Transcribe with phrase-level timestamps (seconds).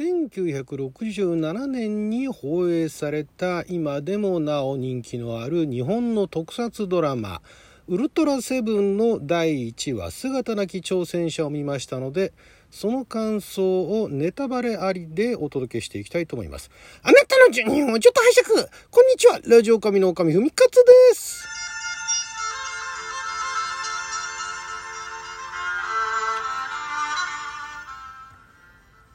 [0.00, 7.42] 1967年に放映された今でもなお人気のある日本の特撮ドラマ
[7.86, 12.32] ウルトラセブンの第1話姿なき挑戦者を見ましたので
[12.70, 16.70] その感想をネタバレありでお届けしていきたいと思います。
[17.02, 18.68] あなたの順位をちょっと拝借。
[18.92, 19.40] こんにちは。
[19.44, 20.76] ラジオ神の神ふみかつ
[21.10, 21.59] です。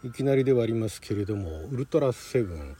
[0.05, 2.77] いきなりではありますけれどもウルトラセブン。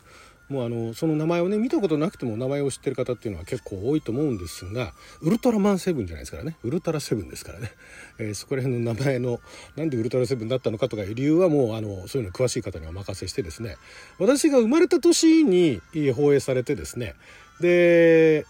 [0.47, 6.55] もうあのその名前をね見たことなくても名前を知ってる方っていうのは結構多いと思うんですがウルトラマンセブンじゃないですからね。
[6.61, 7.71] ウルトラセブンですからね、
[8.19, 9.39] えー、そこら辺の名前の
[9.75, 13.77] なんでウルトラセブンだったのかとかいう理由はもうあのそういうの詳しい方にお任せしてですね。
[14.19, 15.81] 私が生まれた年に
[16.15, 17.15] 放映されてですね。
[17.59, 18.45] で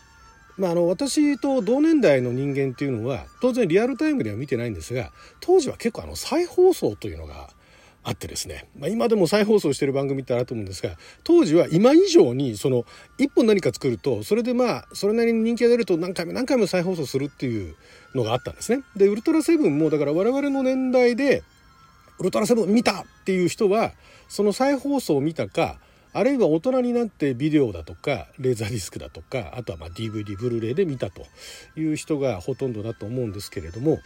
[0.57, 5.11] まあ、あの私と同年代の人間っていうのは当然リアルタイムでは見てないんですが
[5.41, 7.49] 当時は結構あの再放送というのが
[8.05, 12.85] あってですね、まあ、今でも再放送してる番組ってあると思うんですが当時は今以上にその
[13.17, 17.75] 一本何か作るとそれでまあそれなりに人気が出ると何回も何回も再放送するっていう
[18.13, 18.83] のがあったんですね。
[18.95, 21.43] でウルトラセブンもだから我々の年代で
[22.19, 23.91] ウルトラセブン見たっていう人は
[24.29, 25.79] その再放送を見たか
[26.13, 31.25] あるいは大人になってビデオだとかレーザーディスクだとかあとはま DVD ブルーレイで見たと
[31.75, 33.99] いう人がほとんどだと思うんですけれども、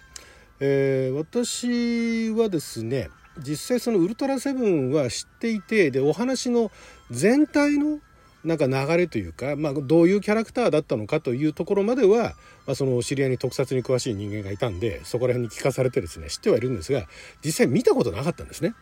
[0.60, 3.10] えー、私はですね
[3.40, 6.72] 実際そのウルトラセブンは知っていてでお話の
[7.12, 8.00] 全体の
[8.44, 17.06] なんか流れというか、まあ、どういうキャラクターだったのかというところまでは、まあ、その知り合いに特撮に詳しい人間がいたんでそこら辺に聞かされてですね知ってはいるんですが
[17.44, 18.76] 実際見たことなかったんですね。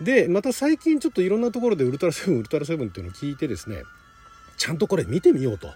[0.00, 3.82] でまた最近ちょっといろんなところでウルトラセブンウルトラセブンっていうのを聞いてですね
[4.56, 5.68] ちゃんとこれ見てみようと。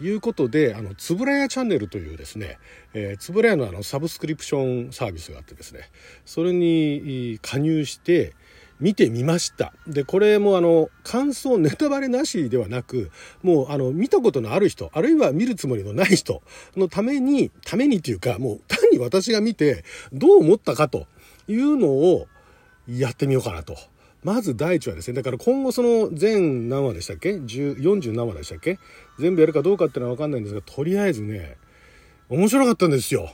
[0.00, 2.58] いうことで、あの、つぶらやチャンネルというですね、
[2.94, 5.90] えー、つぶらやのあの、サブスクリプションサービスがあってですね、
[6.24, 8.34] それに加入して
[8.80, 9.74] 見てみました。
[9.86, 13.10] で、これもあの、感想、ネタバレなしではなく、
[13.42, 16.42] もうあの、見たことのある人、あるいは見るつもりのない人
[16.76, 21.06] のために、ためにっていうか、もう単に私が見て、どう思ったかと
[21.46, 22.26] いうのを
[22.88, 23.76] やってみようかなと。
[24.22, 28.78] まず第一はですね、だから今後その全何話でしたっけ ?40 何話でしたっけ？
[29.18, 31.56] 全部やるかどうかっていうのはわかんないんですが、とりあえずね、
[32.28, 33.30] 面白かったんですよ。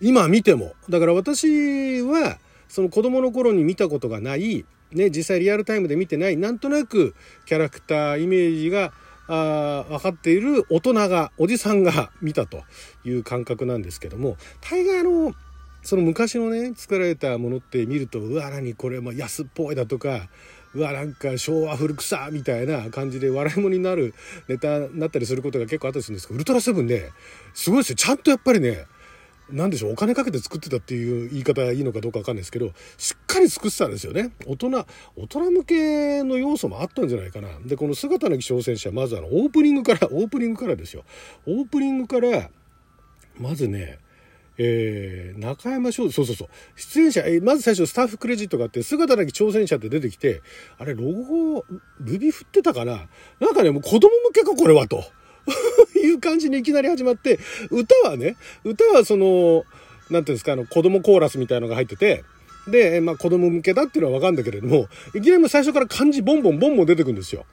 [0.00, 0.74] 今見ても。
[0.88, 7.14] だから私は、その子供の頃に見たことがない、ね、実際リアルタイムで見てない、なんとなく
[7.44, 8.92] キャラクター、イメージが、
[9.32, 12.62] あ分かっている大人が、おじさんが見たと
[13.04, 15.34] いう感覚なんですけども、大概あの、
[15.82, 20.28] その昔のね作られたものって見るとうわ何これも安っぽいだとか
[20.74, 24.14] うわなんか昭和古草みたいな感じで笑い物になる
[24.48, 27.10] ネタになったりすることが結構あったりするんですけどウルトラセブンね
[27.54, 27.96] すごいですよ。
[27.96, 28.84] ちゃんとやっぱりね
[29.52, 34.30] 何でしょうお金かけて作ってたっていう言い方がいいのかどうか分かんないですけどしっかり作ってたんですよね。
[34.46, 34.68] 大人
[35.16, 37.48] 大人向けの要素もあったんじゃないかな。
[37.66, 41.02] でこの姿なき挑戦者まずあのオープニングからオープニングからですよ。
[41.46, 42.50] オープニングから
[43.38, 43.98] まずね
[44.58, 46.48] えー、中山翔そうそうそう。
[46.76, 50.42] 出演者、えー、まず最初スタッフクレジットがあって、姿なき挑戦者って出てきて、
[50.78, 51.64] あれ、ロゴ、
[52.00, 53.08] ルビ振ってたかな？
[53.40, 55.04] なんかね、もう子供向けか、これは、と
[55.98, 57.38] いう感じにいきなり始まって、
[57.70, 59.64] 歌はね、歌はその、
[60.10, 62.24] なんていうんですか、あの、子供コーラスみたいのが入ってて、
[62.68, 67.46] で、まあ子供向けだっていうのはわかんだけれども、いきなりも最初から漢字ボンボンボンボン出てくんですよ。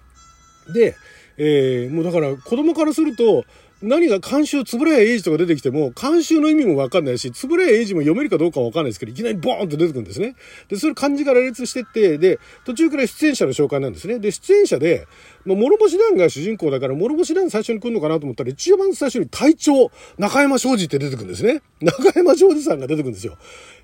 [0.74, 0.96] で、
[1.38, 3.46] えー、もうだから子供からすると、
[3.84, 10.36] 何が監修、つぶらや英二とか出てきても、監修の意味もわかんないし、つぶらや英二も読めるかどうかわかんないですけど、いきなりボーンって出てくるんですね。
[10.68, 14.18] で、それ漢字から列してって、で、途中から出演者の紹介なんですね。
[14.18, 15.08] で、出演者で、
[15.46, 21.62] まあ、諸星団が主人公だから、諸星団最初に来るのかなと思ったら、一番最初に隊長、中山昌司って出てくるんですね。
[21.80, 23.38] 中山昌司さんが出てくるんですよ。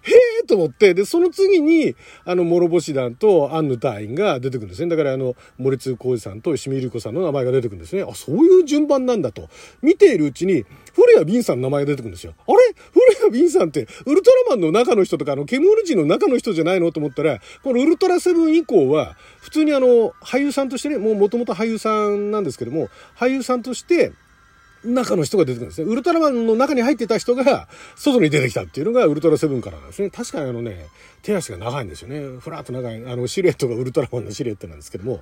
[0.03, 0.11] へ
[0.43, 4.89] えと思って、で、その次に、あの、諸星団と安ヌ隊員が出てくるんですね。
[4.89, 8.03] だから、あの、森津浩二さんと石見ゆり子さんの名前が出てくるんですね。
[8.03, 9.49] あ、そういう順番なんだと。
[9.81, 12.33] 見ているうちに、古谷敏さんの名前が出てくるんですよ。
[12.37, 12.57] あれ？
[12.91, 24.11] 古谷敏さんって、ウルトラマンの中の人とか、あの、ケムール人の中の人じゃないのと思ったら、このウルトラセブン以降は、普通にあの、俳優さんとしてね、もう元々俳優さんなんですけども、俳優さんとして、
[24.85, 25.89] 中の人が出てくるんですね。
[25.89, 30.09] ウルトラマンの中に入ってた人が、外に出てきたっていうのがウルトラセブンからなんですね。
[30.09, 30.87] 確かにあのね、
[31.21, 32.39] 手足が長いんですよね。
[32.39, 35.21] ふらっと長い、あの、シルエットがウルトラマンのシルエットなんですけども。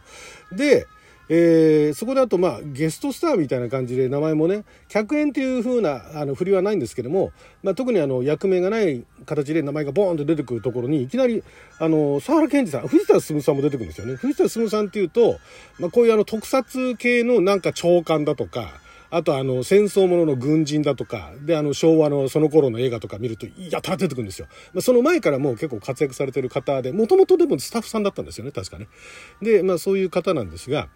[0.52, 0.88] で、
[1.34, 7.32] えー、そこであとまあゲストスターみたいな感じで名前もね100円っていう風なあの振りはないんですけども、
[7.64, 11.42] まあ、特にあの役名がない形で名前がボーンと出てくるところにいきなり
[11.80, 15.38] あの佐原健二さん藤田進さんも出てくるんですよね藤田進さんっていうと、
[15.80, 18.82] まあ、こういうあの特撮系のなんか長官だとか
[19.12, 24.48] あとあの戦争ものの軍人だとか、であの昭和のその頃の映画とか見ると、やたら出てくるんですよ。
[24.74, 28.88] まあ、その前からもう結構活躍されてる方で、もともとでもスタッフさんだったんですよね、確かね。
[29.42, 30.88] で、まあそういう方なんですが、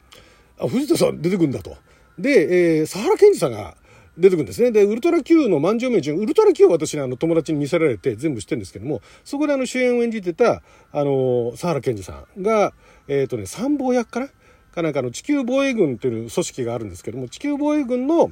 [0.57, 1.75] あ、藤田さん出てくるんだと。
[2.17, 3.75] で、えー、佐原健二さんが
[4.17, 4.71] 出てくるんですね。
[4.71, 10.61] で、ウルトラ Q の満場明神、ウルトラ Q は私ね、あの、友達に見せられて全部知ってるんですけども、そこであの、主演を演じてた、
[10.93, 12.73] あの、佐原健二さんが、
[13.07, 14.29] えっ、ー、とね、参謀役かな
[14.75, 18.31] かなんかの地球防衛軍という組織があるんですけども、地球防衛軍の、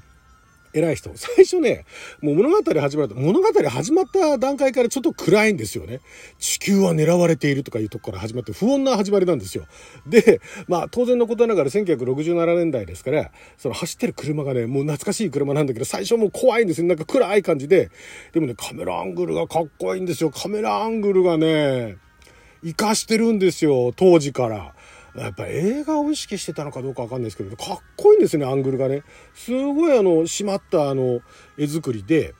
[0.74, 1.12] 偉い人。
[1.16, 1.86] 最初ね、
[2.22, 6.02] もう物語始まると、物語始まった段階からちょっと暗いんですよね。
[6.40, 9.66] 地球は狙われているとかいうとこから始まって不穏な始まりなんですよ。
[10.08, 16.88] で、まあ当然のことながら1967年代ですから、その走ってる車がね、もう懐かしい車なんだけど、最初もう怖いんですよ。
[16.88, 17.92] なんか暗い感じで。
[18.32, 20.32] でもね、カメラアングルがかっこいいんですよ。
[20.32, 21.98] カメラアングルがね、
[22.64, 24.74] 活かしてるんですよ、当時から。
[25.16, 29.04] やっぱ映画を意識してたのかどうかわかんないですけど、かっこいいんですね、アングルがね。
[29.34, 31.22] すごいあの、締まったあの、
[31.58, 32.34] 絵作りで、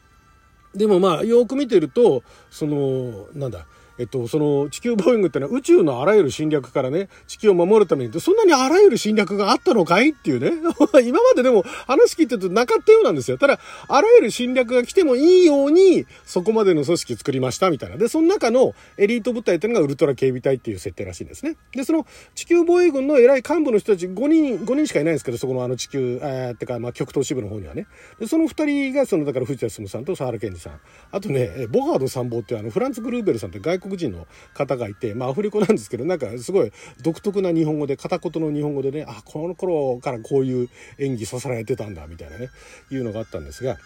[0.76, 3.68] でもまあ、よく見てると、その、なんだ、
[4.00, 10.52] えっと、その地球ボーイングってのは宇宙のあらゆる侵略からね、地球を守るために、そんなにあらゆる侵略があったのかいっていうね。
[11.04, 13.38] 今まででも話聞いてるとなかったようなんですよ。
[13.38, 17.98] ただ、あらゆる侵略が来てもいいように、そこまでの組織作りましたみたいな。
[17.98, 21.56] で、その中のエリート部隊っていうのがウルトラ警備隊っていう設定らしいんですね。
[21.74, 27.86] で、その地球防衛軍の偉い幹部の人たち5人、5人しかいないんですけど、そこのあの地球、えー、ってか、まあ極東支部の方にはね。
[28.20, 30.80] で、その2人が、その、だから藤田進さんと佐原健二さん。
[31.12, 36.72] あとね、ボガード参謀っていうあの、フランツ・グルーベルさんって外国人の方がいて、まあアフリカなんですけど、なんかすごい
[37.02, 42.50] 独特な日本語で、片言の日本語でね、あ、この頃からこういう演技させられてたんだ、みたいなね、
[42.92, 43.78] いうのがあったんですが、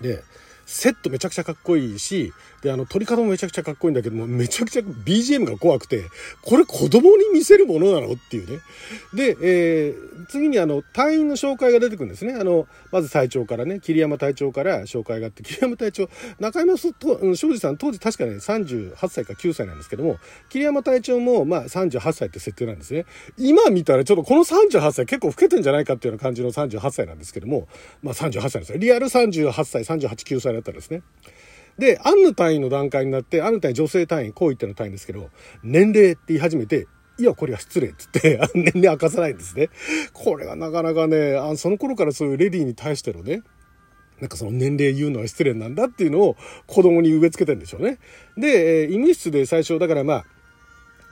[0.00, 0.22] で、
[0.66, 2.32] セットめちゃくちゃかっこいいし、
[2.62, 6.02] で、あの、撮り方もめちゃくちゃかっこいいんだけども、めちゃくちゃ BGM が怖くて、
[6.42, 8.58] これ子供に見せるものなのっていうね。
[9.14, 12.34] で、えー、次にあの、隊員の紹介が出てくるんですね。
[12.34, 16.08] あの、まず隊長からね、桐山隊長から紹介があって、桐山隊長、
[16.40, 20.18] 中山と、庄司さん当時確かね、38歳か9歳なんですけども、
[20.48, 23.06] 桐山隊長もまあ38歳って設定なんですね。
[23.38, 27.68] 今見たらちょっとこの38歳結構老けてんじゃないかっていうような感じの38歳なんですけども、
[28.02, 28.78] まあ38歳なんですよ。
[28.78, 31.02] リアル38歳、38、9歳だったんですね。
[31.78, 35.30] で、アンヌ単位の段階になって、アンヌ単位女性単位、こう言っての単位ですけど、
[35.62, 36.86] 年齢って言い始めて、
[37.18, 39.68] いや、これは失礼っつって、 年齢明かさないんですね。
[40.12, 43.42] これはなかなかね、あその頃からそういうレディーに対してのね、
[44.20, 46.36] なんかその年齢言うのは失礼なんだっていうのを
[46.66, 47.98] 子供に植え付けてんでしょうね。
[48.36, 50.26] で、医務室で最初、だからまあ、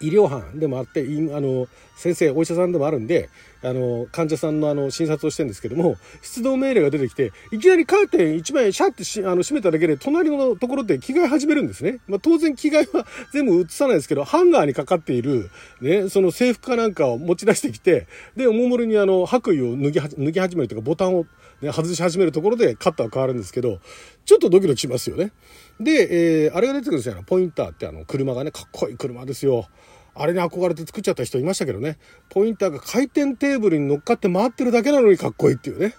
[0.00, 3.30] 医療班でもあって、あの、先生、お医者さんでもあるんで、
[3.62, 12.00] あの、患者さんのあの、診察をしてるんですけども、出動命令が出てきて、いきなりカーテン1枚シャッてしあの閉めただけで、隣のところで着替え始めるんですね。
[12.06, 15.50] まあ、当然着替えは 全部映さないですけど、ハンガーにかかっている、
[15.80, 18.06] ね、その制服かなんかを持ち出してきて、
[18.36, 21.26] で、おもむろにあの、白衣を脱ぎ脱ぎ始めるというか、ボタンを、
[21.62, 23.78] ね、外し始めるところでカッターは変わるんですけど、
[24.24, 25.32] ちょっとドキドキしますよね。
[25.80, 27.22] で、えー、あれが出てくるんですよ。
[27.26, 29.68] ポインターってあの、車がね、かっこいい車ですよ。
[30.14, 31.98] あれに憧れて作っちゃった人いましたけどね。
[32.30, 35.94] ポインターが回転テーブルに乗っかって回ってるだけなのにかっこいいっていうね。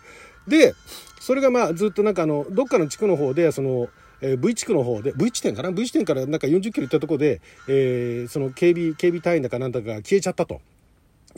[0.48, 0.74] で、
[1.20, 3.90] それがまあずっとなんかあの、どっかの地区の方で、その、
[4.22, 10.62] えー、V 地区の方で、V 地点かな ?V 地点からなんか40キロ行ったとこで、えー、その警備、警備隊員だかなんだかが消えちゃったと。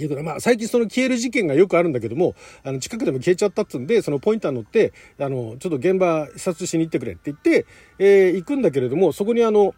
[0.04, 7.66] いうことまあ、最近その消える事件がよくあるんだけども、あの、近くでも消えちゃったっつんで、そのポインター乗って、あの、ちょっと現場視察しに行ってくれって言って、
[8.00, 9.74] えー、行くんだけれども、そこにあの、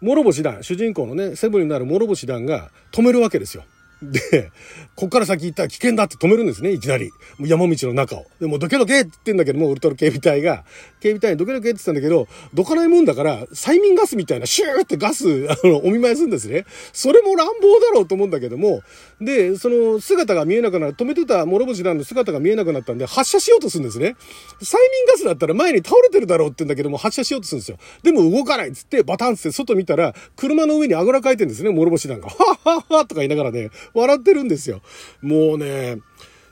[0.00, 3.64] 諸星団、主人公のね、セブンになる諸星団が止めるわけですよ。
[4.02, 4.50] で、
[4.96, 7.10] こっから先行ったら危険だって止めるんですね、いきなり。
[7.40, 8.26] 山道の中を。
[8.40, 10.64] でも、どけどけって言ってんだけども、ウルトラ警備隊が、
[11.00, 16.64] 警備隊にどけどけって言ってたんだけど、どかないもんだから、催眠ガスみたいな、シューってガス、あの、お見舞いするんですね。
[16.92, 18.82] それも乱暴だろうと思うんだけども、
[19.20, 24.16] で、その姿が見えなくなる、止めてた諸星団の姿が見えなくなったんで、発射しようとするんですね。
[24.60, 27.78] 催眠ガスだったら前に倒れてるだろうって言うんだけども、発射しようとするんですよ。
[28.02, 32.28] でも動かないっつって、バタンって外見たら、車の上にあぐらかいてんですね、諸星団が。
[32.28, 34.82] はっはっはとか言いながらね、笑ってるんですよ。
[35.20, 35.98] もうね、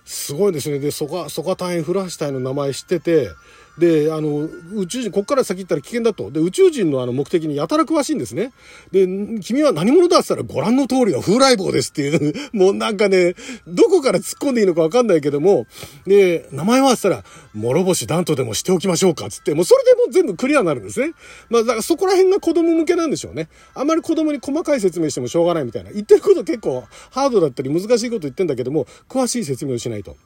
[0.05, 0.79] すごいですね。
[0.79, 3.31] で、ソカ、ソカ隊員フラッシュ隊の名前知ってて、
[3.79, 6.31] で、あの、宇宙人、こっから先行ったら危険だと。
[6.31, 8.53] で、宇宙人のあの目的にやたら詳しいんですね。
[8.91, 9.07] で、
[9.41, 13.35] 君は何者だって言ったらご覧の通りの風来坊ですっていう、 もうなんかね、
[13.67, 15.67] どこから突っ込んでいいのかわかんないけども、
[16.07, 21.13] で、名前はって言ったら、諸星団とでもしておきましょうかっつって、もうそれでもう全部クリアになるんですね。
[21.49, 23.49] まあ、だからそこら辺が子供向けなんでしょうね。
[23.75, 25.93] あんまり子供に細かい説明してもしょうがないみたいな。
[25.93, 30.17] 言ってること結構ハードだったり難しいこと言ってんだけども、詳しい説明をしないと。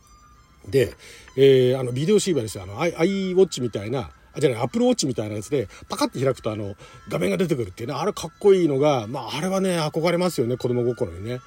[0.68, 0.94] で、
[1.36, 2.64] えー、あの、ビデオシーバーですよ。
[2.64, 6.76] あの、アイ、アイウォッチみたいな、あ、じゃない、アップルウォッチみたいなやつで、パカッて開くとあの、
[7.08, 11.40] 画面が出てくるっていうね、あれかっこいいのが、まあ、あれはね、憧れますよね、子供心にね。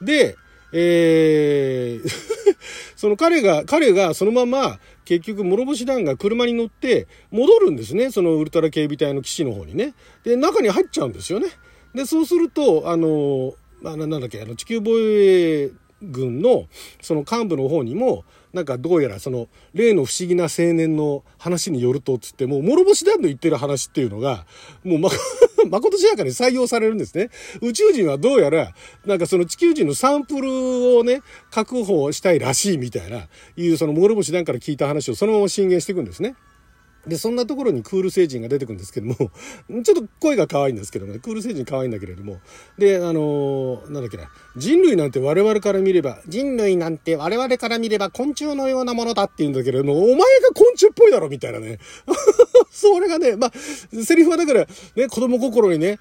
[0.00, 0.36] で、
[0.72, 2.08] えー
[2.96, 8.10] その彼が、彼がそのまま結局諸星団が車に乗って戻るんですね。
[8.10, 9.94] そのウルトラ警備隊の基地の方にね。
[10.24, 11.48] で、中に入っちゃうんですよね。
[11.94, 13.54] で、そうすると、あの、
[13.84, 16.66] あなんだっけ、あの地球防衛軍の
[17.00, 24.46] その幹部の方にも、なんかどうやらその例の不思議な青年の話によると、つってもう、諸星団の言ってる話っていうのが、
[24.84, 25.10] もうま、
[25.70, 27.30] まことしやかに採用されるんですね。
[27.60, 28.74] 宇宙人はどうやら、
[29.06, 36.34] なんかその地球人のサンプルをね、確保したいらしいみたいな、いうその諸星団から聞いた話をそのまま進言していくんですね。
[37.06, 39.30] で、そんなところにクール星人が出てくるんですけども、 ちょ
[39.80, 42.40] っと声が可愛いんですけどもね、クール星人可愛いんだけれども、
[42.78, 50.22] で、あのー、なんだっけな、人類なんて我々から見れば、人類なんて我々から見れば昆虫のようなものだって言うんだけれども、お前が
[50.54, 51.78] 昆虫っぽいだろみたいなね。
[52.74, 53.52] それがね、まあ、
[54.02, 55.98] セリフはだから、ね、子供心にね、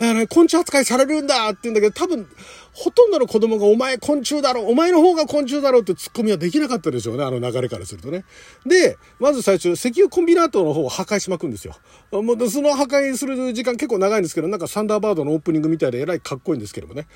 [0.00, 2.28] え、昆虫扱いされるんだって言うんだけど、多分、
[2.74, 8.24] ほとんどの子供がお前昆虫だろお前の方が昆虫だろってツッコミはできなかったでしょうね、あの流れからするとね。
[8.66, 11.74] で、まず最初、石油コンビナートの方を破壊しまくんですよ。
[12.12, 17.06] もうその破壊する時間結構長いんですけど、なんかサンダーバードのオープニングみたいでえらいかっこいいんですけどもね。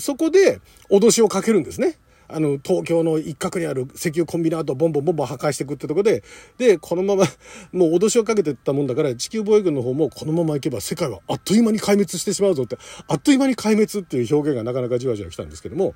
[0.00, 0.60] そこで
[0.90, 1.96] 脅しをかけるんですね。
[2.28, 6.22] あの、東京の一角にある石油コンビナートをボンボンボンボン破壊していくってとこで、
[6.58, 7.24] で、このまま、
[7.72, 12.76] もう脅しをかけてったもんだから、地球防衛軍の方もこのまま行けば世界はあっという間に壊滅してしまうぞって、
[13.08, 15.94] あっという間に壊滅っていう表現がなかなかじわじわ来たんですけども、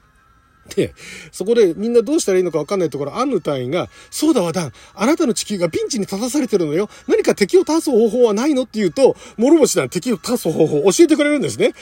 [0.69, 0.95] で、
[1.33, 6.89] そこでみんなどうしたらいいのかわかんないところ、アンヌ隊員が、そうだわ、ダン、あなたの地球がピンチに立たされてるのよ。
[7.09, 11.73] 何か敵を倒す方法はないのって言うと、諸星団敵を倒す方法を教えてくれるんですね。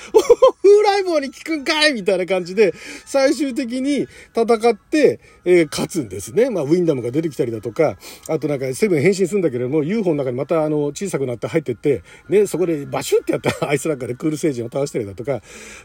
[0.62, 6.50] 風来坊に効くんかいみたいな感じで、最終的に戦って、えー、勝つんですね。
[6.50, 7.96] まあ、ウィンダムが出てきたりだとか、
[8.28, 15.40] あとなんかセブン変身するんだけれども、UFO の中にまたあの、小さくなって入ってって、ね、そこでバシュってやったら、あいつらからクール星人を倒したりだとか、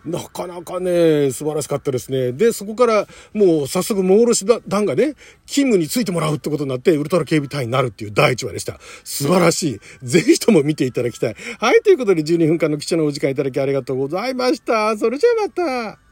[0.05, 2.31] なかなかね、素晴らしかったですね。
[2.31, 8.79] で、そこから、もう早速、幻団がね、勤務についてもらうってことになって、ウルトラ警備隊になるっていう第1話でした。
[9.03, 9.79] 素晴らしい。
[10.03, 11.35] ぜひとも見ていただきたい。
[11.59, 14.97] はい、ということで12分間の貴重なお時間いただきありがとうございました。
[14.97, 16.04] それじゃあまた。